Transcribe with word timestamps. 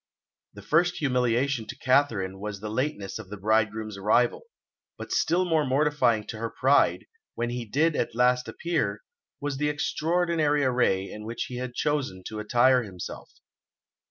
The 0.55 0.63
first 0.63 0.95
humiliation 0.97 1.67
to 1.67 1.77
Katharine 1.77 2.39
was 2.39 2.59
the 2.59 2.71
lateness 2.71 3.19
of 3.19 3.29
the 3.29 3.37
bridegroom's 3.37 3.97
arrival, 3.97 4.45
but 4.97 5.11
still 5.11 5.45
more 5.45 5.63
mortifying 5.63 6.25
to 6.29 6.39
her 6.39 6.49
pride, 6.49 7.05
when 7.35 7.51
he 7.51 7.65
did 7.65 7.95
at 7.95 8.15
last 8.15 8.47
appear, 8.47 9.03
was 9.39 9.57
the 9.57 9.69
extraordinary 9.69 10.63
array 10.63 11.07
in 11.11 11.23
which 11.23 11.43
he 11.49 11.57
had 11.57 11.75
chosen 11.75 12.23
to 12.29 12.39
attire 12.39 12.81
himself. 12.81 13.29